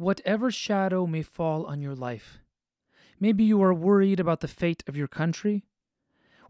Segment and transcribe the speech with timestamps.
[0.00, 2.38] whatever shadow may fall on your life.
[3.20, 5.66] Maybe you are worried about the fate of your country,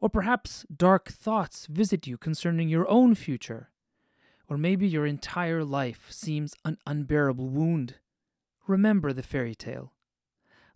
[0.00, 3.71] or perhaps dark thoughts visit you concerning your own future,
[4.49, 7.97] or maybe your entire life seems an unbearable wound.
[8.68, 9.94] Remember the fairy tale.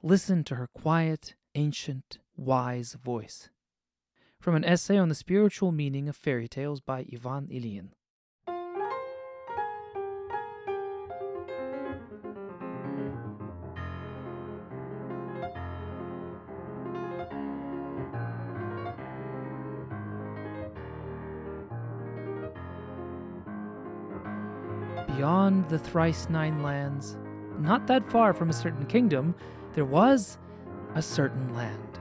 [0.03, 3.51] Listen to her quiet, ancient, wise voice.
[4.41, 7.91] From an essay on the spiritual meaning of fairy tales by Ivan Ilyin.
[25.25, 27.17] Beyond the thrice nine lands,
[27.59, 29.35] not that far from a certain kingdom,
[29.73, 30.37] there was
[30.95, 31.99] a certain land.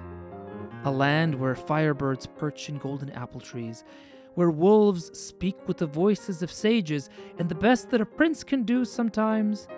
[0.83, 3.85] A land where firebirds perch in golden apple trees,
[4.33, 7.09] where wolves speak with the voices of sages,
[7.39, 9.69] and the best that a prince can do sometimes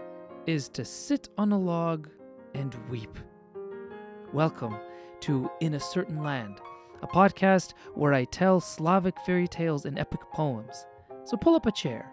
[0.48, 2.10] is to sit on a log
[2.56, 3.16] and weep.
[4.34, 4.76] Welcome
[5.20, 6.62] to In a Certain Land,
[7.04, 10.88] a podcast where I tell Slavic fairy tales and epic poems.
[11.26, 12.12] So pull up a chair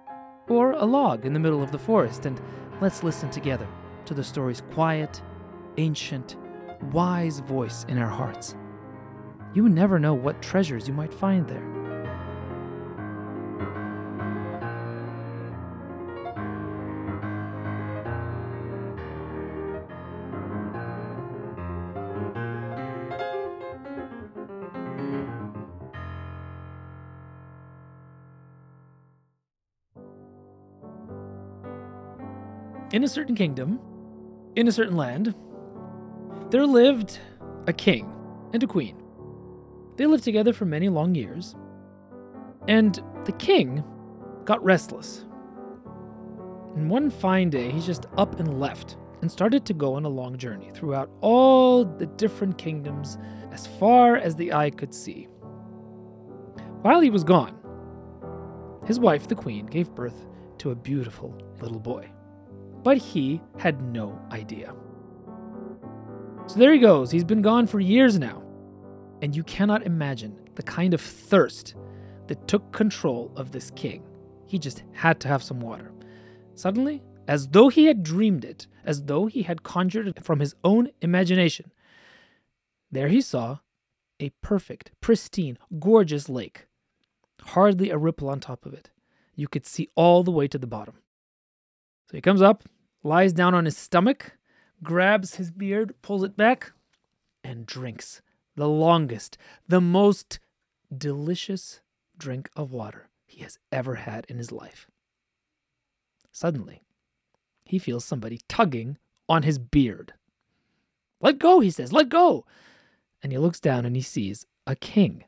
[0.48, 2.40] or a log in the middle of the forest and
[2.80, 3.66] let's listen together
[4.06, 5.22] to the story's quiet,
[5.76, 6.36] ancient,
[6.92, 8.56] wise voice in our hearts.
[9.54, 11.81] You never know what treasures you might find there.
[32.92, 33.80] In a certain kingdom,
[34.54, 35.34] in a certain land,
[36.50, 37.18] there lived
[37.66, 38.12] a king
[38.52, 39.02] and a queen.
[39.96, 41.56] They lived together for many long years,
[42.68, 43.82] and the king
[44.44, 45.24] got restless.
[46.76, 50.10] And one fine day, he just up and left and started to go on a
[50.10, 53.16] long journey throughout all the different kingdoms
[53.52, 55.28] as far as the eye could see.
[56.82, 57.56] While he was gone,
[58.86, 60.26] his wife, the queen, gave birth
[60.58, 62.10] to a beautiful little boy.
[62.82, 64.74] But he had no idea.
[66.46, 67.10] So there he goes.
[67.10, 68.42] He's been gone for years now.
[69.22, 71.76] And you cannot imagine the kind of thirst
[72.26, 74.02] that took control of this king.
[74.46, 75.92] He just had to have some water.
[76.54, 80.54] Suddenly, as though he had dreamed it, as though he had conjured it from his
[80.64, 81.72] own imagination,
[82.90, 83.58] there he saw
[84.20, 86.66] a perfect, pristine, gorgeous lake.
[87.40, 88.90] Hardly a ripple on top of it.
[89.34, 90.96] You could see all the way to the bottom.
[92.10, 92.64] So he comes up,
[93.02, 94.36] lies down on his stomach,
[94.82, 96.72] grabs his beard, pulls it back,
[97.44, 98.22] and drinks
[98.56, 100.38] the longest, the most
[100.96, 101.80] delicious
[102.18, 104.86] drink of water he has ever had in his life.
[106.30, 106.82] Suddenly,
[107.64, 108.98] he feels somebody tugging
[109.28, 110.14] on his beard.
[111.20, 112.44] Let go, he says, let go.
[113.22, 115.24] And he looks down and he sees a king,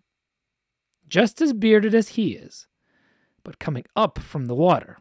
[1.08, 2.66] just as bearded as he is,
[3.42, 4.98] but coming up from the water.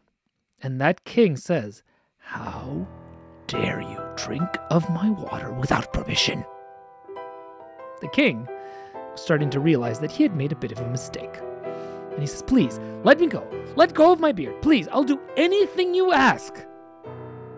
[0.62, 1.82] And that king says,
[2.24, 2.86] How
[3.46, 6.44] dare you drink of my water without permission?
[8.00, 8.48] The king
[9.12, 11.38] was starting to realize that he had made a bit of a mistake.
[12.10, 13.46] And he says, Please, let me go.
[13.76, 14.60] Let go of my beard.
[14.62, 16.54] Please, I'll do anything you ask.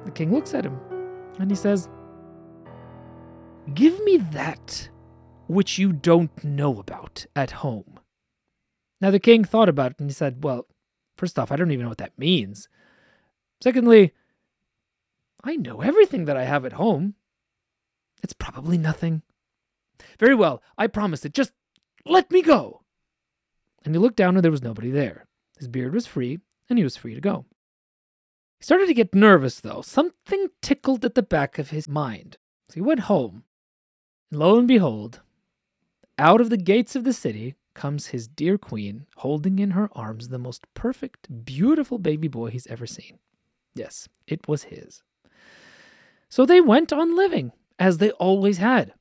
[0.05, 0.79] The king looks at him
[1.39, 1.89] and he says,
[3.75, 4.89] Give me that
[5.47, 8.01] which you don't know about at home.
[9.01, 10.67] Now the king thought about it and he said, Well,
[11.17, 12.69] first off, I don't even know what that means.
[13.63, 14.13] Secondly,
[15.47, 17.15] I know everything that I have at home.
[18.23, 19.23] It's probably nothing.
[20.19, 21.33] Very well, I promise it.
[21.33, 21.53] Just
[22.05, 22.83] let me go.
[23.85, 25.27] And he looked down and there was nobody there.
[25.57, 27.45] His beard was free, and he was free to go.
[28.59, 29.83] He started to get nervous, though.
[29.83, 32.39] Something tickled at the back of his mind.
[32.69, 33.45] So he went home.
[34.31, 35.21] And lo and behold,
[36.19, 40.29] out of the gates of the city comes his dear queen, holding in her arms
[40.29, 43.21] the most perfect, beautiful baby boy he's ever seen.
[43.75, 45.03] Yes, it was his.
[46.29, 48.93] So they went on living, as they always had.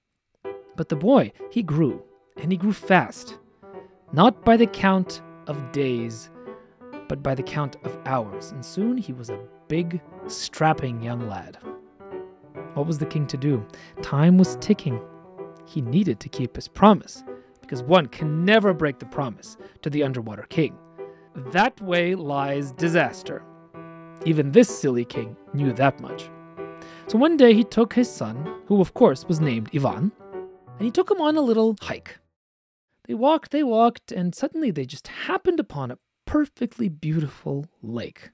[0.76, 2.04] But the boy, he grew,
[2.38, 3.38] and he grew fast,
[4.14, 6.30] not by the count of days,
[7.08, 11.58] but by the count of hours, and soon he was a big, strapping young lad.
[12.74, 13.66] What was the king to do?
[14.02, 15.00] Time was ticking.
[15.66, 17.24] He needed to keep his promise,
[17.62, 20.78] because one can never break the promise to the underwater king.
[21.52, 23.44] That way lies disaster.
[24.26, 26.30] Even this silly king knew that much.
[27.08, 30.90] So one day he took his son, who of course was named Ivan, and he
[30.90, 32.18] took him on a little hike.
[33.08, 38.32] They walked, they walked, and suddenly they just happened upon a perfectly beautiful lake.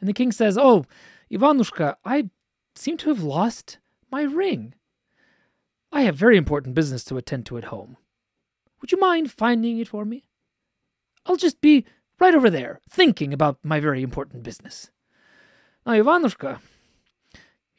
[0.00, 0.84] And the king says, Oh,
[1.30, 2.30] Ivanushka, I
[2.74, 3.78] seem to have lost
[4.10, 4.74] my ring.
[5.92, 7.96] I have very important business to attend to at home.
[8.80, 10.24] Would you mind finding it for me?
[11.24, 11.84] I'll just be
[12.18, 14.90] right over there, thinking about my very important business.
[15.86, 16.58] Now, Ivanushka,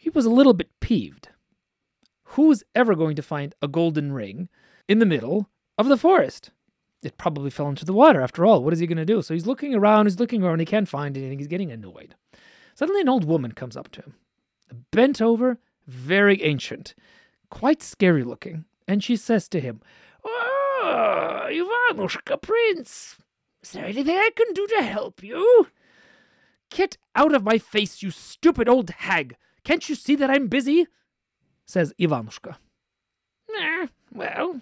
[0.06, 1.30] he was a little bit peeved.
[2.36, 4.50] Who's ever going to find a golden ring
[4.88, 5.50] in the middle
[5.80, 6.52] of the forest?
[7.02, 8.64] It probably fell into the water after all.
[8.64, 9.24] What is he going to do?
[9.24, 12.14] So he's looking around, he's looking around, he can't find anything, he's getting annoyed.
[12.76, 14.14] Suddenly, an old woman comes up to him,
[14.92, 15.58] bent over,
[15.88, 16.94] very ancient,
[17.50, 19.82] quite scary looking, and she says to him,
[20.24, 23.18] ah, Oh, Ivanushka, Prince,
[23.64, 25.66] is there anything I can do to help you?
[26.70, 29.36] Get out of my face, you stupid old hag!
[29.66, 30.88] Can't you see that I'm busy?
[31.66, 32.56] says Ivanushka.
[33.60, 34.62] Eh, well,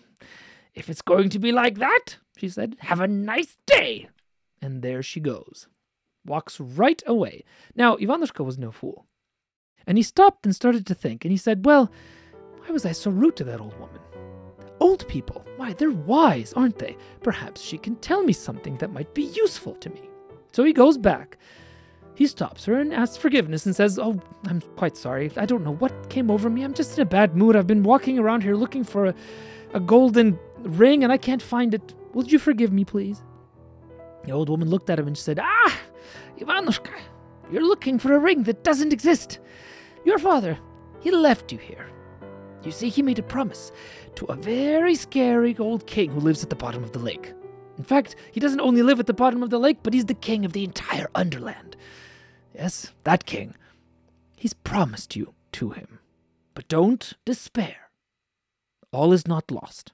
[0.74, 4.08] if it's going to be like that, she said, have a nice day.
[4.62, 5.68] And there she goes.
[6.26, 7.44] Walks right away.
[7.76, 9.06] Now, Ivanushka was no fool.
[9.86, 11.92] And he stopped and started to think, and he said, Well,
[12.60, 14.00] why was I so rude to that old woman?
[14.80, 16.96] Old people, why, they're wise, aren't they?
[17.22, 20.10] Perhaps she can tell me something that might be useful to me.
[20.54, 21.38] So he goes back.
[22.16, 25.32] He stops her and asks forgiveness and says, Oh, I'm quite sorry.
[25.36, 26.64] I don't know what came over me.
[26.64, 27.56] I'm just in a bad mood.
[27.56, 29.16] I've been walking around here looking for a,
[29.74, 31.94] a golden ring and I can't find it.
[32.14, 33.24] Would you forgive me, please?
[34.26, 35.80] The old woman looked at him and said, Ah,
[36.40, 36.94] Ivanushka,
[37.52, 39.40] you're looking for a ring that doesn't exist.
[40.06, 40.58] Your father,
[41.02, 41.88] he left you here.
[42.64, 43.72] You see, he made a promise
[44.16, 47.34] to a very scary old king who lives at the bottom of the lake.
[47.78, 50.14] In fact, he doesn't only live at the bottom of the lake, but he's the
[50.14, 51.76] king of the entire Underland.
[52.54, 53.56] Yes, that king.
[54.36, 56.00] He's promised you to him.
[56.54, 57.90] But don't despair.
[58.92, 59.92] All is not lost.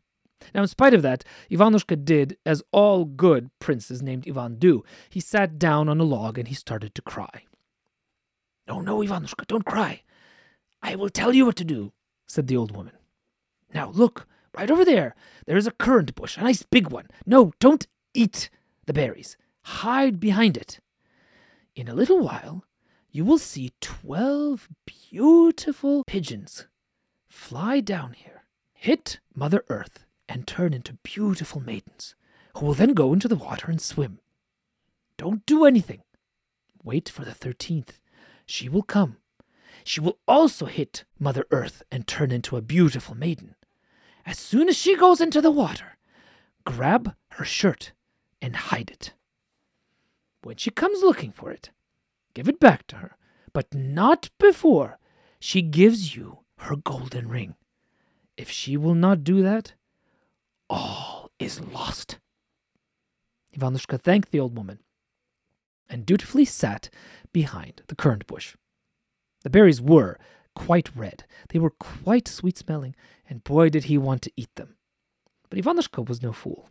[0.53, 4.83] Now, in spite of that, Ivanushka did as all good princes named Ivan do.
[5.09, 7.43] He sat down on a log and he started to cry.
[8.67, 10.01] No, no, Ivanushka, don't cry.
[10.81, 11.91] I will tell you what to do,
[12.27, 12.93] said the old woman.
[13.73, 14.27] Now, look,
[14.57, 15.15] right over there.
[15.45, 17.07] There is a currant bush, a nice big one.
[17.25, 18.49] No, don't eat
[18.85, 19.37] the berries.
[19.63, 20.79] Hide behind it.
[21.79, 22.65] In a little while,
[23.09, 26.67] you will see twelve beautiful pigeons
[27.29, 28.43] fly down here,
[28.73, 32.15] hit Mother Earth, and turn into beautiful maidens,
[32.57, 34.19] who will then go into the water and swim.
[35.15, 36.01] Don't do anything.
[36.83, 38.01] Wait for the thirteenth.
[38.45, 39.15] She will come.
[39.85, 43.55] She will also hit Mother Earth and turn into a beautiful maiden.
[44.25, 45.97] As soon as she goes into the water,
[46.65, 47.93] grab her shirt
[48.41, 49.13] and hide it.
[50.41, 51.71] When she comes looking for it,
[52.33, 53.17] give it back to her,
[53.53, 54.99] but not before
[55.39, 57.55] she gives you her golden ring.
[58.37, 59.73] If she will not do that,
[60.69, 62.19] all is lost.
[63.57, 64.79] Ivanushka thanked the old woman
[65.89, 66.89] and dutifully sat
[67.33, 68.55] behind the currant bush.
[69.43, 70.19] The berries were
[70.55, 71.23] quite red.
[71.49, 72.95] They were quite sweet smelling,
[73.27, 74.75] and boy did he want to eat them.
[75.49, 76.69] But Ivanushka was no fool.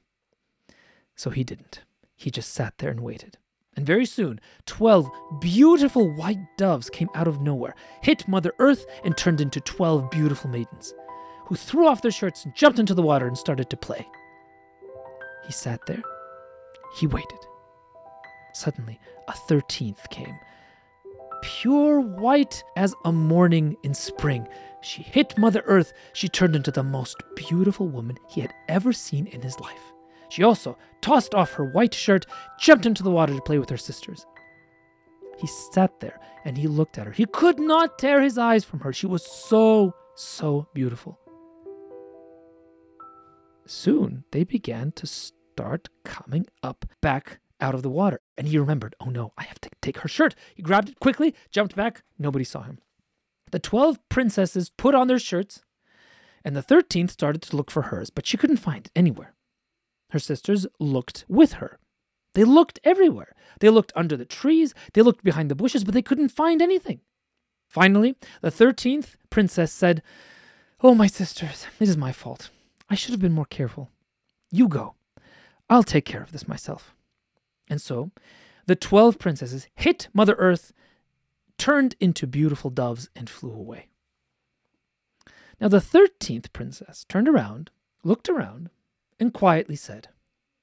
[1.17, 1.82] So he didn't.
[2.14, 3.38] He just sat there and waited.
[3.79, 5.09] And very soon, twelve
[5.39, 10.51] beautiful white doves came out of nowhere, hit Mother Earth, and turned into twelve beautiful
[10.51, 10.93] maidens
[11.47, 14.05] who threw off their shirts and jumped into the water and started to play.
[15.47, 16.03] He sat there.
[16.99, 17.39] He waited.
[18.53, 18.99] Suddenly,
[19.29, 20.35] a thirteenth came.
[21.43, 24.49] Pure white as a morning in spring.
[24.81, 25.93] She hit Mother Earth.
[26.14, 29.93] She turned into the most beautiful woman he had ever seen in his life.
[30.28, 32.26] She also tossed off her white shirt,
[32.58, 34.26] jumped into the water to play with her sisters.
[35.38, 37.12] He sat there and he looked at her.
[37.12, 38.92] He could not tear his eyes from her.
[38.92, 41.18] She was so, so beautiful.
[43.66, 48.20] Soon they began to start coming up back out of the water.
[48.37, 50.35] And he remembered, oh no, I have to take her shirt.
[50.54, 52.02] He grabbed it quickly, jumped back.
[52.18, 52.78] Nobody saw him.
[53.50, 55.62] The 12 princesses put on their shirts,
[56.44, 59.35] and the 13th started to look for hers, but she couldn't find it anywhere.
[60.11, 61.79] Her sisters looked with her.
[62.35, 63.35] They looked everywhere.
[63.61, 67.00] They looked under the trees, they looked behind the bushes, but they couldn't find anything.
[67.69, 70.03] Finally, the 13th princess said,
[70.81, 72.50] Oh, my sisters, it is my fault.
[72.88, 73.91] I should have been more careful.
[74.50, 74.95] You go.
[75.69, 76.95] I'll take care of this myself.
[77.69, 78.11] And so
[78.67, 80.73] the twelve princesses hit Mother Earth,
[81.59, 83.88] turned into beautiful doves, and flew away.
[85.61, 87.71] Now the thirteenth princess turned around,
[88.05, 88.71] looked around,
[89.21, 90.09] and quietly said,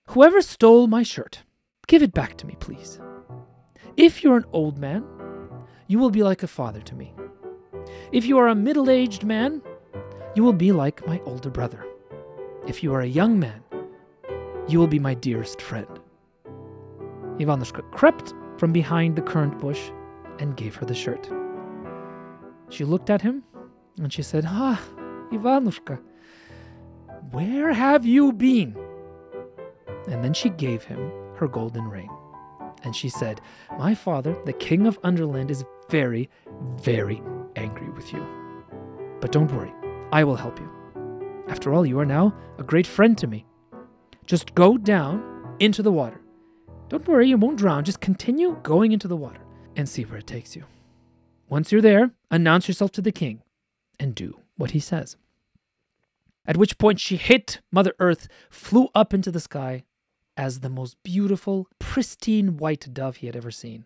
[0.09, 1.43] Whoever stole my shirt,
[1.87, 2.99] give it back to me, please.
[3.97, 5.03] If you're an old man,
[5.87, 7.13] you will be like a father to me.
[8.11, 9.61] If you are a middle aged man,
[10.35, 11.85] you will be like my older brother.
[12.67, 13.63] If you are a young man,
[14.67, 15.99] you will be my dearest friend.
[17.39, 19.91] Ivanushka crept from behind the currant bush
[20.39, 21.29] and gave her the shirt.
[22.69, 23.43] She looked at him
[23.97, 24.81] and she said, Ah,
[25.31, 25.99] Ivanushka,
[27.31, 28.75] where have you been?
[30.07, 32.09] And then she gave him her golden ring.
[32.83, 33.41] And she said,
[33.77, 36.29] My father, the king of Underland, is very,
[36.81, 37.21] very
[37.55, 38.25] angry with you.
[39.19, 39.73] But don't worry,
[40.11, 40.69] I will help you.
[41.47, 43.45] After all, you are now a great friend to me.
[44.25, 46.19] Just go down into the water.
[46.89, 47.83] Don't worry, you won't drown.
[47.83, 49.41] Just continue going into the water
[49.75, 50.65] and see where it takes you.
[51.49, 53.41] Once you're there, announce yourself to the king
[53.99, 55.17] and do what he says.
[56.47, 59.83] At which point she hit Mother Earth, flew up into the sky
[60.37, 63.85] as the most beautiful, pristine white dove he had ever seen.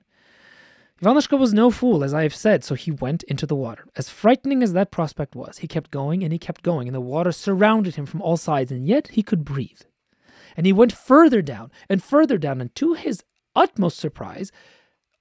[1.01, 3.86] Ivanushka was no fool, as I have said, so he went into the water.
[3.96, 7.00] As frightening as that prospect was, he kept going and he kept going, and the
[7.00, 9.82] water surrounded him from all sides, and yet he could breathe.
[10.58, 13.24] And he went further down and further down, and to his
[13.56, 14.51] utmost surprise,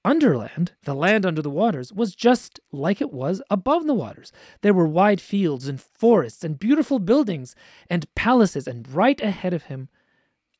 [0.05, 4.31] Underland, the land under the waters, was just like it was above the waters.
[4.61, 7.53] There were wide fields and forests and beautiful buildings
[7.89, 9.89] and palaces, and right ahead of him,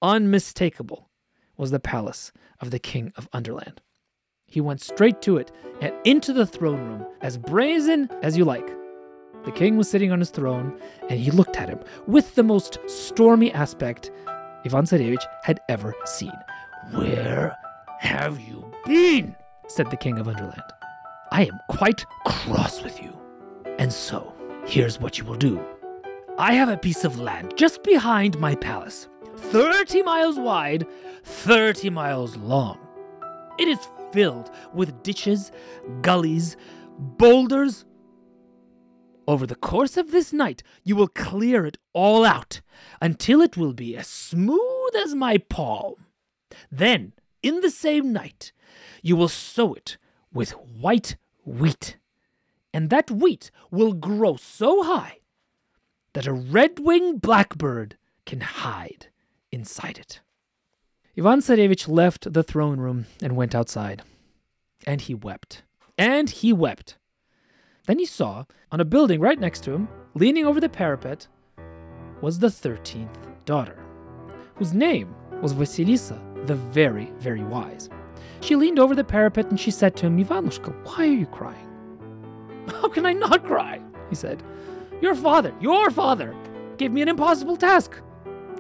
[0.01, 1.09] unmistakable,
[1.55, 3.81] was the palace of the king of Underland.
[4.45, 8.67] He went straight to it and into the throne room, as brazen as you like.
[9.45, 10.77] The king was sitting on his throne,
[11.07, 14.11] and he looked at him with the most stormy aspect
[14.65, 16.33] Ivan Tsarevich had ever seen.
[16.91, 17.55] Where
[17.99, 19.35] have you been?
[19.67, 20.61] said the king of Underland.
[21.31, 23.15] I am quite cross with you.
[23.77, 24.33] And so,
[24.65, 25.63] here's what you will do.
[26.37, 30.87] I have a piece of land just behind my palace, 30 miles wide,
[31.23, 32.79] 30 miles long.
[33.59, 33.79] It is
[34.11, 35.51] filled with ditches,
[36.01, 36.57] gullies,
[36.97, 37.85] boulders.
[39.27, 42.61] Over the course of this night, you will clear it all out
[43.01, 45.95] until it will be as smooth as my palm.
[46.71, 48.51] Then, in the same night,
[49.01, 49.97] you will sow it
[50.33, 51.97] with white wheat.
[52.73, 55.19] And that wheat will grow so high
[56.13, 59.07] that a red winged blackbird can hide
[59.51, 60.21] inside it.
[61.17, 64.03] Ivan Tsarevich left the throne room and went outside.
[64.85, 65.63] And he wept.
[65.97, 66.97] And he wept.
[67.87, 71.27] Then he saw, on a building right next to him, leaning over the parapet,
[72.21, 73.83] was the 13th daughter,
[74.55, 77.89] whose name was Vasilisa the Very, Very Wise.
[78.41, 81.67] She leaned over the parapet and she said to him, Ivanushka, why are you crying?
[82.67, 83.81] How can I not cry?
[84.09, 84.43] He said.
[85.01, 86.35] Your father, your father,
[86.77, 88.01] gave me an impossible task.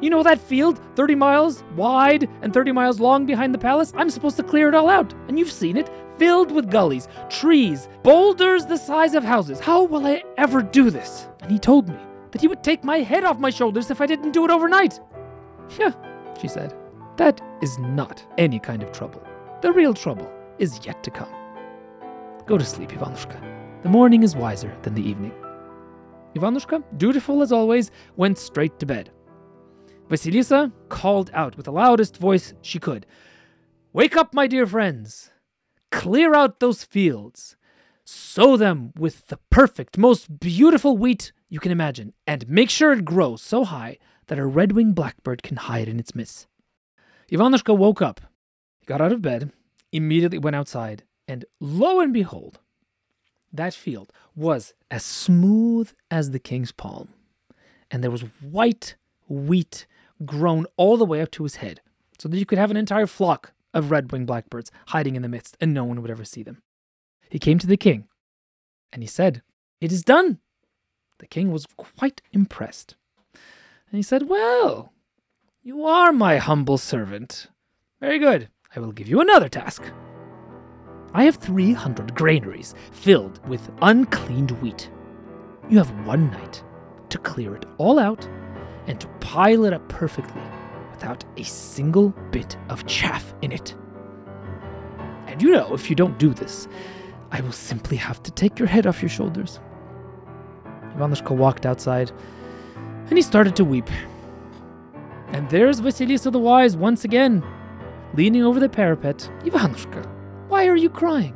[0.01, 3.91] You know that field, 30 miles wide and 30 miles long behind the palace?
[3.97, 7.89] I'm supposed to clear it all out, and you've seen it, filled with gullies, trees,
[8.03, 9.59] boulders the size of houses.
[9.59, 11.27] How will I ever do this?
[11.41, 11.97] And he told me
[12.31, 14.99] that he would take my head off my shoulders if I didn't do it overnight.
[15.77, 15.91] Yeah,
[16.39, 16.73] she said.
[17.17, 19.21] That is not any kind of trouble.
[19.61, 21.29] The real trouble is yet to come.
[22.45, 23.83] Go to sleep, Ivanushka.
[23.83, 25.33] The morning is wiser than the evening.
[26.33, 29.11] Ivanushka, dutiful as always, went straight to bed.
[30.09, 33.05] Vasilisa called out with the loudest voice she could
[33.91, 35.31] Wake up, my dear friends!
[35.91, 37.57] Clear out those fields!
[38.05, 43.03] Sow them with the perfect, most beautiful wheat you can imagine, and make sure it
[43.03, 43.97] grows so high
[44.27, 46.47] that a red winged blackbird can hide in its midst.
[47.29, 48.21] Ivanushka woke up.
[48.89, 49.51] Got out of bed,
[49.91, 52.57] immediately went outside, and lo and behold,
[53.53, 57.09] that field was as smooth as the king's palm,
[57.91, 58.95] and there was white
[59.27, 59.85] wheat
[60.25, 61.81] grown all the way up to his head,
[62.17, 65.29] so that you could have an entire flock of red winged blackbirds hiding in the
[65.29, 66.63] midst, and no one would ever see them.
[67.29, 68.07] He came to the king,
[68.91, 69.43] and he said,
[69.79, 70.39] It is done.
[71.19, 72.95] The king was quite impressed.
[73.35, 74.93] And he said, Well,
[75.61, 77.49] you are my humble servant.
[77.99, 78.49] Very good.
[78.75, 79.83] I will give you another task.
[81.15, 84.91] I have 300 granaries filled with uncleaned wheat.
[85.69, 86.63] You have one night
[87.09, 88.27] to clear it all out
[88.85, 90.43] and to pile it up perfectly
[90.91, 93.73] without a single bit of chaff in it.
[95.25, 96.67] And you know, if you don't do this,
[97.31, 99.59] I will simply have to take your head off your shoulders.
[100.95, 102.11] Ivanushka walked outside
[102.75, 103.89] and he started to weep.
[105.29, 107.43] And there's Vasilisa the Wise once again,
[108.13, 109.29] leaning over the parapet.
[109.43, 110.05] Ivanushka,
[110.47, 111.35] why are you crying?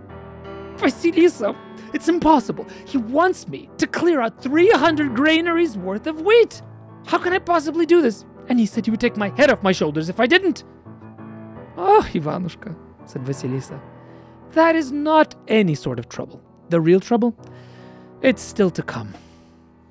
[0.76, 1.56] Vasilisa,
[1.94, 2.66] it's impossible.
[2.86, 6.62] He wants me to clear out 300 granaries worth of wheat.
[7.06, 8.26] How can I possibly do this?
[8.50, 10.64] And he said he would take my head off my shoulders if I didn't.
[11.78, 12.76] Oh, Ivanushka,
[13.06, 13.80] said Vasilisa,
[14.52, 16.42] that is not any sort of trouble.
[16.70, 17.36] The real trouble?
[18.22, 19.14] It's still to come.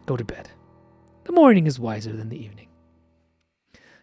[0.07, 0.51] Go to bed.
[1.25, 2.69] The morning is wiser than the evening.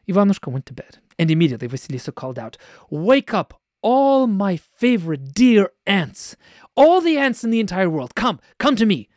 [0.08, 2.58] Ivanushka went to bed, and immediately Vasilisa called out,
[2.90, 6.36] Wake up, all my favorite dear ants,
[6.76, 9.10] all the ants in the entire world, come, come to me.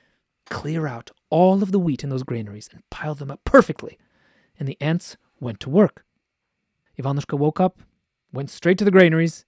[0.50, 3.97] Clear out all of the wheat in those granaries and pile them up perfectly.
[4.59, 6.04] And the ants went to work.
[6.99, 7.78] Ivanushka woke up,
[8.32, 9.47] went straight to the granaries.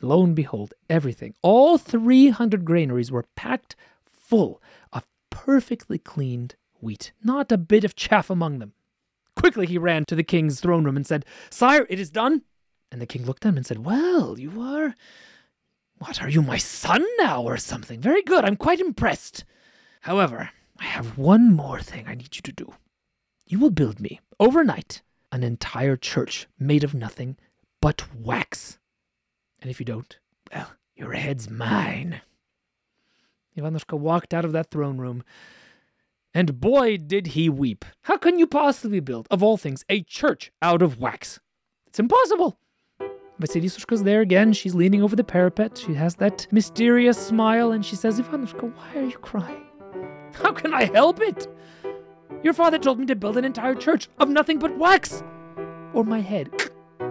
[0.00, 4.60] Lo and behold, everything, all 300 granaries were packed full
[4.92, 8.72] of perfectly cleaned wheat, not a bit of chaff among them.
[9.36, 12.42] Quickly he ran to the king's throne room and said, Sire, it is done.
[12.90, 14.94] And the king looked at him and said, Well, you are.
[15.98, 18.00] What, are you my son now or something?
[18.00, 19.44] Very good, I'm quite impressed.
[20.02, 22.74] However, I have one more thing I need you to do.
[23.46, 27.36] You will build me, overnight, an entire church made of nothing
[27.80, 28.78] but wax.
[29.60, 30.18] And if you don't,
[30.52, 32.20] well, your head's mine.
[33.56, 35.22] Ivanushka walked out of that throne room,
[36.34, 37.84] and boy, did he weep.
[38.02, 41.38] How can you possibly build, of all things, a church out of wax?
[41.86, 42.58] It's impossible.
[43.40, 44.52] Vasilisushka's there again.
[44.52, 45.78] She's leaning over the parapet.
[45.78, 49.64] She has that mysterious smile, and she says, Ivanushka, why are you crying?
[50.34, 51.46] How can I help it?
[52.42, 55.22] Your father told me to build an entire church of nothing but wax,
[55.92, 56.50] or my head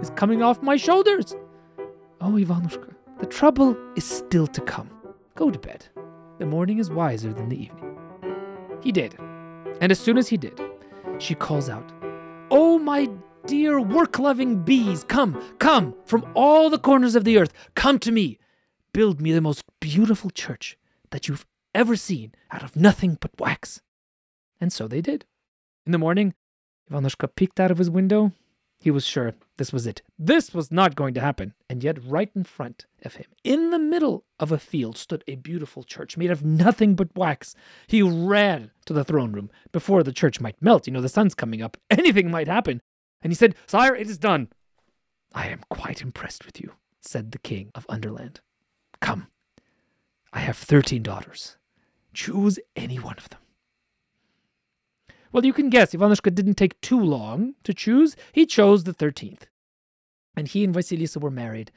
[0.02, 1.36] is coming off my shoulders.
[2.22, 4.90] Oh, Ivanushka, the trouble is still to come.
[5.36, 5.86] Go to bed.
[6.40, 7.93] The morning is wiser than the evening.
[8.84, 9.16] He did.
[9.80, 10.60] And as soon as he did,
[11.18, 11.90] she calls out,
[12.52, 13.10] Oh, my
[13.46, 18.12] dear work loving bees, come, come from all the corners of the earth, come to
[18.12, 18.40] me.
[18.94, 20.78] Build me the most beautiful church
[21.12, 23.82] that you've ever seen out of nothing but wax.
[24.60, 25.26] And so they did.
[25.86, 26.34] In the morning,
[26.92, 28.34] Ivanushka peeked out of his window.
[28.84, 30.02] He was sure this was it.
[30.20, 31.54] This was not going to happen.
[31.70, 35.36] And yet, right in front of him, in the middle of a field, stood a
[35.36, 37.56] beautiful church made of nothing but wax.
[37.88, 40.86] He ran to the throne room before the church might melt.
[40.86, 41.78] You know, the sun's coming up.
[41.90, 42.82] Anything might happen.
[43.22, 44.50] And he said, Sire, it is done.
[45.34, 48.42] I am quite impressed with you, said the king of Underland.
[49.00, 49.28] Come,
[50.34, 51.56] I have thirteen daughters.
[52.14, 53.40] Choose any one of them.
[55.34, 58.16] Well, you can guess, Ivanushka didn't take too long to choose.
[58.32, 59.48] He chose the 13th.
[60.38, 61.72] And he and Vasilisa were married,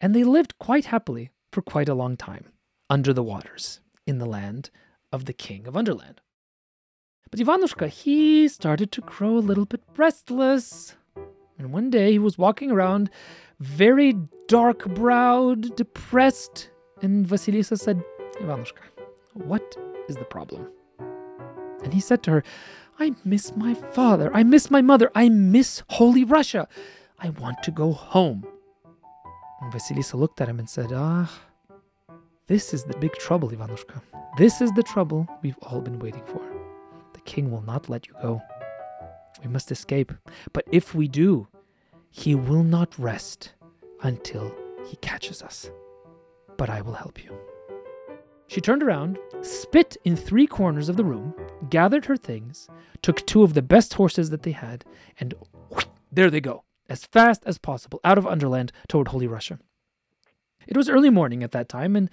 [0.00, 2.52] and they lived quite happily for quite a long time
[2.90, 4.70] under the waters in the land
[5.12, 6.20] of the king of Underland.
[7.30, 10.96] But Ivanushka, he started to grow a little bit restless.
[11.58, 13.08] And one day he was walking around,
[13.60, 14.14] very
[14.46, 18.02] dark browed, depressed, and Vasilisa said,
[18.40, 18.82] Ivanushka,
[19.34, 19.76] what
[20.08, 20.68] is the problem?
[21.82, 22.44] And he said to her,
[23.00, 24.30] I miss my father.
[24.34, 25.10] I miss my mother.
[25.14, 26.68] I miss Holy Russia.
[27.18, 28.46] I want to go home.
[29.62, 31.32] And Vasilisa looked at him and said, Ah,
[32.46, 34.02] this is the big trouble, Ivanushka.
[34.36, 36.42] This is the trouble we've all been waiting for.
[37.14, 38.42] The king will not let you go.
[39.42, 40.12] We must escape.
[40.52, 41.48] But if we do,
[42.10, 43.54] he will not rest
[44.02, 44.54] until
[44.86, 45.70] he catches us.
[46.58, 47.34] But I will help you.
[48.50, 51.36] She turned around, spit in three corners of the room,
[51.68, 52.68] gathered her things,
[53.00, 54.84] took two of the best horses that they had,
[55.20, 55.34] and
[55.68, 59.60] whoosh, there they go, as fast as possible, out of Underland toward Holy Russia.
[60.66, 62.10] It was early morning at that time, and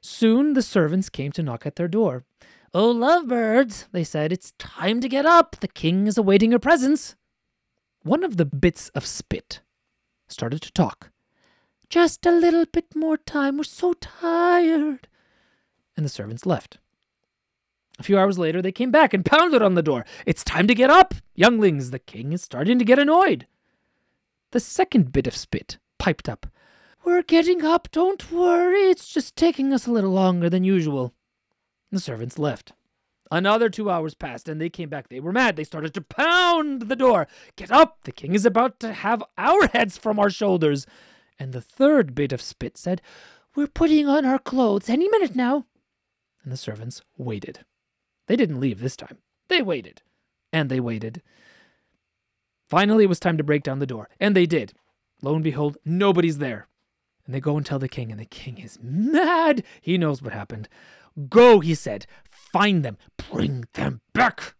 [0.00, 2.24] soon the servants came to knock at their door.
[2.72, 5.56] Oh, lovebirds, they said, it's time to get up.
[5.56, 7.16] The king is awaiting your presence.
[8.04, 9.60] One of the bits of spit
[10.28, 11.10] started to talk.
[11.88, 13.56] Just a little bit more time.
[13.56, 15.08] We're so tired
[15.96, 16.78] and the servants left.
[17.98, 20.04] A few hours later, they came back and pounded on the door.
[20.26, 21.90] It's time to get up, younglings.
[21.90, 23.46] The king is starting to get annoyed.
[24.52, 26.46] The second bit of spit piped up.
[27.04, 28.90] We're getting up, don't worry.
[28.90, 31.14] It's just taking us a little longer than usual.
[31.90, 32.72] The servants left.
[33.30, 35.08] Another two hours passed, and they came back.
[35.08, 35.56] They were mad.
[35.56, 37.28] They started to pound the door.
[37.56, 37.98] Get up!
[38.02, 40.86] The king is about to have our heads from our shoulders.
[41.38, 43.00] And the third bit of spit said,
[43.54, 45.66] We're putting on our clothes any minute now
[46.42, 47.60] and the servants waited.
[48.26, 49.18] They didn't leave this time.
[49.48, 50.02] They waited.
[50.52, 51.22] And they waited.
[52.68, 54.72] Finally, it was time to break down the door, and they did.
[55.22, 56.68] Lo and behold, nobody's there.
[57.26, 59.64] And they go and tell the king, and the king is mad.
[59.80, 60.68] He knows what happened.
[61.28, 62.96] Go, he said, find them,
[63.30, 64.54] bring them back.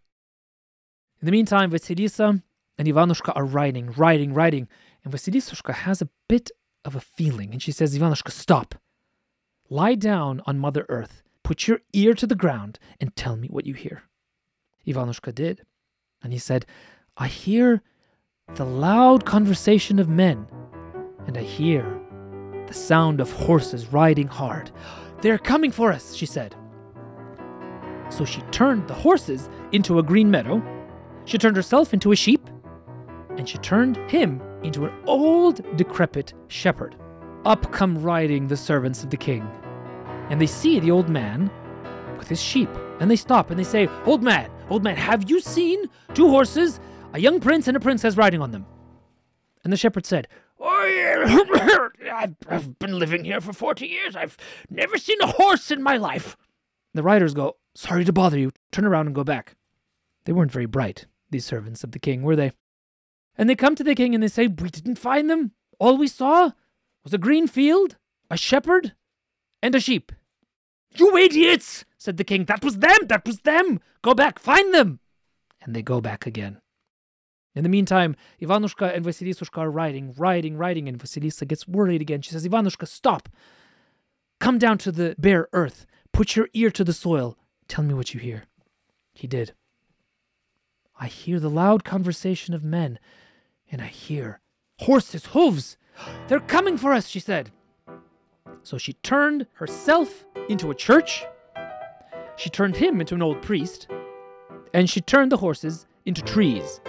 [1.21, 2.43] In the meantime, Vasilisa
[2.79, 4.69] and Ivanushka are riding, riding, riding,
[5.05, 6.51] and Vasilisushka has a bit
[6.85, 8.75] of a feeling, and she says, Ivanushka, stop.
[9.69, 13.67] Lie down on Mother Earth Put your ear to the ground and tell me what
[13.67, 14.03] you hear.
[14.87, 15.63] Ivanushka did,
[16.23, 16.67] and he said,
[17.17, 17.83] I hear
[18.55, 20.47] the loud conversation of men,
[21.27, 22.01] and I hear
[22.67, 24.71] the sound of horses riding hard.
[25.23, 26.55] They're coming for us, she said.
[28.11, 30.63] So she turned the horses into a green meadow,
[31.25, 32.49] she turned herself into a sheep,
[33.37, 36.97] and she turned him into an old, decrepit shepherd.
[37.45, 39.49] up come riding the servants of the king.
[40.31, 41.51] And they see the old man
[42.17, 42.71] with his sheep.
[43.01, 46.81] And they stop and they say, Old man, old man, have you seen two horses,
[47.13, 48.65] a young prince and a princess riding on them?
[49.65, 50.29] And the shepherd said,
[50.61, 51.91] oh,
[52.49, 54.17] I've been living here for 40 years.
[54.17, 54.37] I've
[54.69, 56.37] never seen a horse in my life.
[56.95, 58.51] The riders go, Sorry to bother you.
[58.73, 59.55] Turn around and go back.
[60.25, 62.53] They weren't very bright, these servants of the king, were they?
[63.39, 65.53] And they come to the king and they say, We didn't find them.
[65.79, 66.51] All we saw
[67.05, 67.97] was a green field,
[68.31, 68.95] a shepherd,
[69.63, 70.13] and a sheep.
[70.93, 72.45] You idiots, said the king.
[72.47, 73.81] That was them, that was them.
[74.03, 75.01] Go back, find them.
[75.63, 76.61] And they go back again.
[77.55, 82.23] In the meantime, Ivanushka and Vasilisushka are riding, riding, riding, and Vasilisa gets worried again.
[82.23, 83.29] She says, Ivanushka, stop.
[84.39, 85.85] Come down to the bare earth.
[86.13, 87.37] Put your ear to the soil.
[87.69, 88.45] Tell me what you hear.
[89.13, 89.53] He did.
[90.99, 92.99] I hear the loud conversation of men,
[93.71, 94.41] and I hear
[94.81, 95.77] horses' hooves.
[96.29, 97.51] They're coming for us, she said.
[98.63, 101.25] So she turned herself into a church,
[102.37, 103.89] she turned him into an old priest,
[104.73, 106.81] and she turned the horses into trees.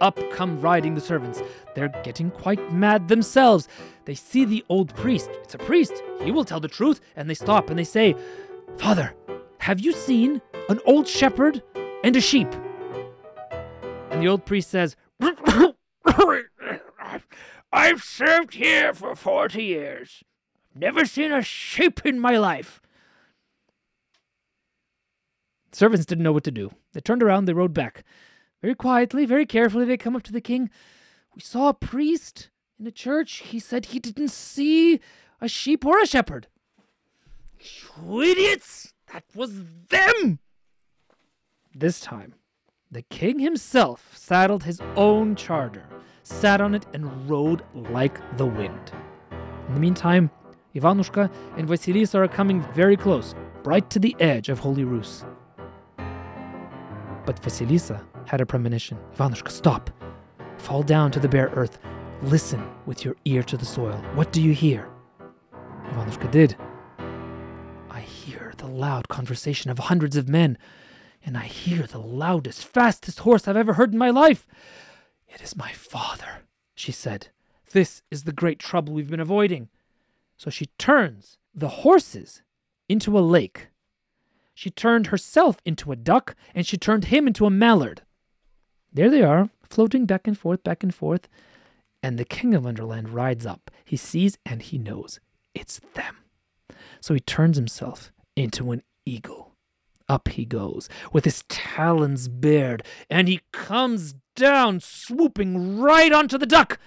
[0.00, 1.42] Up come riding the servants.
[1.74, 3.68] They're getting quite mad themselves.
[4.06, 5.28] They see the old priest.
[5.42, 6.02] It's a priest.
[6.22, 7.00] He will tell the truth.
[7.16, 8.16] And they stop and they say,
[8.78, 9.14] Father,
[9.58, 11.62] have you seen an old shepherd
[12.02, 12.48] and a sheep?
[14.10, 14.96] And the old priest says,
[17.72, 20.24] I've served here for 40 years.
[20.74, 22.80] Never seen a sheep in my life.
[25.72, 26.72] Servants didn't know what to do.
[26.92, 28.04] They turned around, they rode back.
[28.62, 30.70] Very quietly, very carefully, they come up to the king.
[31.34, 33.38] We saw a priest in the church.
[33.38, 35.00] He said he didn't see
[35.40, 36.48] a sheep or a shepherd.
[37.58, 38.92] You idiots!
[39.12, 40.38] That was them!
[41.74, 42.34] This time,
[42.90, 45.86] the king himself saddled his own charger,
[46.22, 48.92] sat on it, and rode like the wind.
[49.68, 50.30] In the meantime,
[50.74, 55.24] Ivanushka and Vasilisa are coming very close, right to the edge of Holy Rus.
[57.26, 58.98] But Vasilisa had a premonition.
[59.16, 59.90] Ivanushka, stop.
[60.58, 61.78] Fall down to the bare earth.
[62.22, 63.96] Listen with your ear to the soil.
[64.14, 64.88] What do you hear?
[65.88, 66.56] Ivanushka did.
[67.90, 70.56] I hear the loud conversation of hundreds of men,
[71.24, 74.46] and I hear the loudest, fastest horse I've ever heard in my life.
[75.28, 76.42] It is my father,
[76.74, 77.28] she said.
[77.72, 79.68] This is the great trouble we've been avoiding.
[80.40, 82.40] So she turns the horses
[82.88, 83.68] into a lake.
[84.54, 88.00] She turned herself into a duck, and she turned him into a mallard.
[88.90, 91.28] There they are, floating back and forth, back and forth.
[92.02, 93.70] And the king of Underland rides up.
[93.84, 95.20] He sees and he knows
[95.54, 96.16] it's them.
[97.02, 99.56] So he turns himself into an eagle.
[100.08, 106.46] Up he goes, with his talons bared, and he comes down, swooping right onto the
[106.46, 106.78] duck.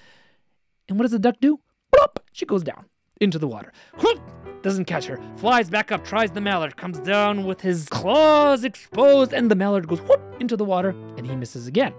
[0.90, 1.60] And what does the duck do?
[1.92, 2.20] Plop!
[2.32, 2.86] She goes down
[3.20, 3.72] into the water.
[4.62, 5.20] Doesn't catch her.
[5.36, 9.88] Flies back up, tries the mallard, comes down with his claws exposed, and the mallard
[9.88, 11.94] goes whoop into the water, and he misses again.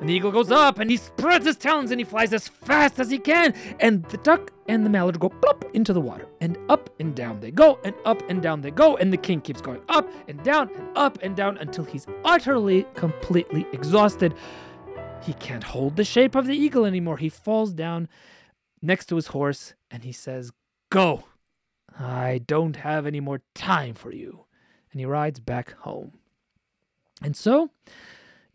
[0.00, 2.98] And the eagle goes up and he spreads his talons and he flies as fast
[2.98, 3.54] as he can.
[3.80, 6.26] And the duck and the mallard go plop into the water.
[6.40, 8.96] And up and down they go, and up and down they go.
[8.96, 12.86] And the king keeps going up and down and up and down until he's utterly,
[12.94, 14.34] completely exhausted.
[15.22, 17.18] He can't hold the shape of the eagle anymore.
[17.18, 18.08] He falls down
[18.82, 20.52] next to his horse and he says,
[20.90, 21.24] Go!
[21.98, 24.46] I don't have any more time for you.
[24.92, 26.12] And he rides back home.
[27.22, 27.70] And so,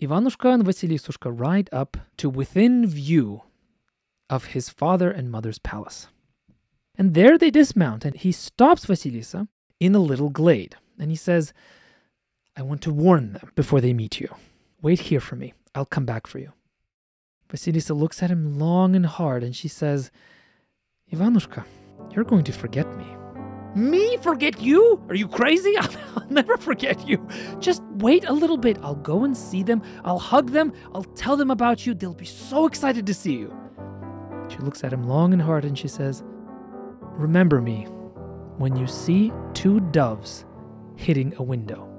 [0.02, 3.44] Ivanushka and Vasilisushka ride up to within view
[4.30, 6.08] of his father and mother's palace.
[6.98, 9.48] And there they dismount, and he stops Vasilisa
[9.80, 10.76] in a little glade.
[10.98, 11.54] And he says,
[12.58, 14.34] I want to warn them before they meet you.
[14.82, 15.54] Wait here for me.
[15.74, 16.54] I'll come back for you.
[17.56, 20.12] Vasilisa looks at him long and hard, and she says,
[21.14, 21.64] Ivanushka,
[22.12, 23.06] you're going to forget me.
[23.76, 25.02] Me forget you?
[25.08, 25.78] Are you crazy?
[25.78, 27.26] I'll, I'll, never forget you.
[27.60, 28.78] Just wait a little bit.
[28.82, 29.82] I'll go and see them.
[30.04, 30.74] I'll hug them.
[30.94, 31.94] I'll tell them about you.
[31.94, 33.56] They'll be so excited to see you.
[34.50, 36.24] She looks at him long and hard and she says,
[37.14, 37.84] Remember me
[38.58, 40.46] when you see two doves
[40.98, 41.90] hitting a window.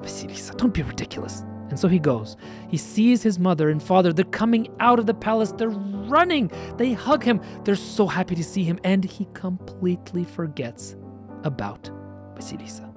[0.00, 1.42] Vasilisa, don't be ridiculous.
[1.68, 2.36] And so he goes.
[2.68, 4.12] He sees his mother and father.
[4.12, 5.52] They're coming out of the palace.
[5.52, 6.50] They're running.
[6.76, 7.40] They hug him.
[7.64, 8.78] They're so happy to see him.
[8.84, 10.96] And he completely forgets
[11.44, 11.90] about
[12.34, 12.88] Vasilisa.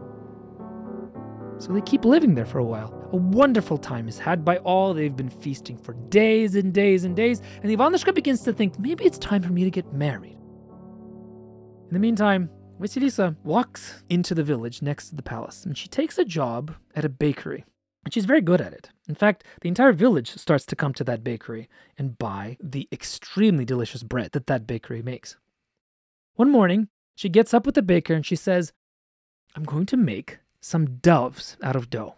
[1.61, 2.97] So they keep living there for a while.
[3.13, 4.93] A wonderful time is had by all.
[4.93, 7.41] They've been feasting for days and days and days.
[7.61, 10.37] And Ivanushka begins to think maybe it's time for me to get married.
[11.87, 16.17] In the meantime, Vasilisa walks into the village next to the palace and she takes
[16.17, 17.63] a job at a bakery.
[18.03, 18.89] And she's very good at it.
[19.07, 23.65] In fact, the entire village starts to come to that bakery and buy the extremely
[23.65, 25.37] delicious bread that that bakery makes.
[26.35, 28.73] One morning, she gets up with the baker and she says,
[29.55, 32.15] I'm going to make some doves out of dough.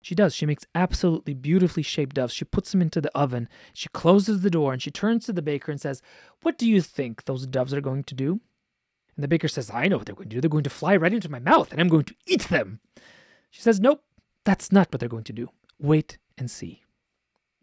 [0.00, 0.34] She does.
[0.34, 2.34] She makes absolutely beautifully shaped doves.
[2.34, 3.48] She puts them into the oven.
[3.72, 6.02] She closes the door and she turns to the baker and says,
[6.42, 8.40] What do you think those doves are going to do?
[9.16, 10.40] And the baker says, I know what they're going to do.
[10.40, 12.80] They're going to fly right into my mouth and I'm going to eat them.
[13.50, 14.02] She says, Nope,
[14.44, 15.50] that's not what they're going to do.
[15.78, 16.82] Wait and see.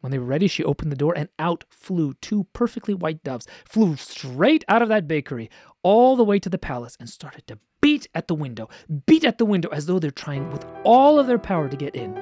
[0.01, 3.47] When they were ready, she opened the door and out flew two perfectly white doves,
[3.65, 5.49] flew straight out of that bakery
[5.83, 8.67] all the way to the palace and started to beat at the window,
[9.05, 11.95] beat at the window as though they're trying with all of their power to get
[11.95, 12.13] in.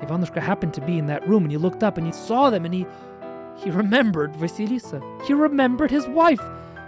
[0.00, 2.64] Ivanushka happened to be in that room and he looked up and he saw them
[2.64, 2.86] and he
[3.62, 5.00] he remembered Vasilisa.
[5.26, 6.40] He remembered his wife.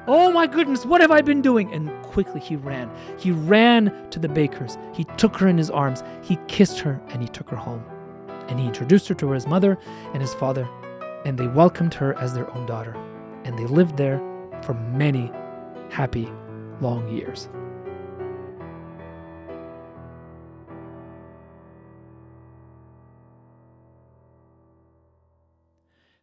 [0.06, 1.72] Oh my goodness, what have I been doing?
[1.72, 2.90] And quickly he ran.
[3.18, 4.76] He ran to the baker's.
[4.92, 6.02] He took her in his arms.
[6.22, 7.82] He kissed her and he took her home.
[8.48, 9.78] And he introduced her to his mother
[10.12, 10.68] and his father,
[11.24, 12.94] and they welcomed her as their own daughter.
[13.44, 14.18] And they lived there
[14.62, 15.32] for many
[15.88, 16.28] happy,
[16.82, 17.48] long years.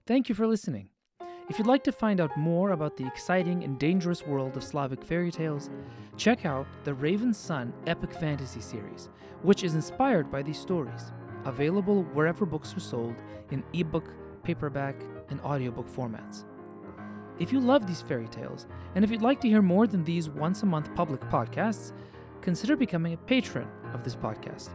[0.06, 0.90] Thank you for listening.
[1.50, 5.04] If you'd like to find out more about the exciting and dangerous world of Slavic
[5.04, 5.70] fairy tales,
[6.16, 9.10] check out the Raven's Son Epic Fantasy series,
[9.42, 11.12] which is inspired by these stories,
[11.46, 13.16] available wherever books are sold
[13.50, 14.06] in ebook,
[14.44, 14.96] paperback,
[15.30, 16.46] and audiobook formats.
[17.40, 20.30] If you love these fairy tales, and if you'd like to hear more than these
[20.30, 21.92] once a month public podcasts,
[22.42, 24.70] consider becoming a patron of this podcast.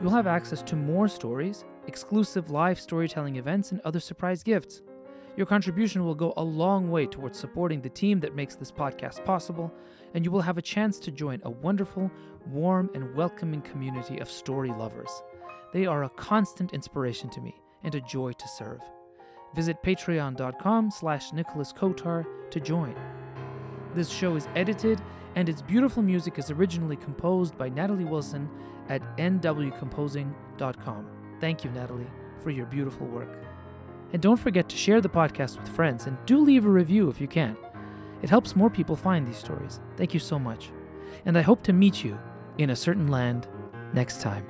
[0.00, 4.82] You'll have access to more stories, exclusive live storytelling events, and other surprise gifts.
[5.36, 9.24] Your contribution will go a long way towards supporting the team that makes this podcast
[9.24, 9.72] possible,
[10.14, 12.08] and you will have a chance to join a wonderful,
[12.46, 15.10] warm, and welcoming community of story lovers.
[15.72, 18.80] They are a constant inspiration to me and a joy to serve.
[19.56, 22.94] Visit patreon.com slash Nicholas Kotar to join.
[23.92, 25.00] This show is edited,
[25.34, 28.48] and its beautiful music is originally composed by Natalie Wilson
[28.88, 31.06] at nwcomposing.com.
[31.40, 33.43] Thank you, Natalie, for your beautiful work.
[34.14, 37.20] And don't forget to share the podcast with friends and do leave a review if
[37.20, 37.56] you can.
[38.22, 39.80] It helps more people find these stories.
[39.96, 40.70] Thank you so much.
[41.26, 42.16] And I hope to meet you
[42.56, 43.48] in a certain land
[43.92, 44.46] next time.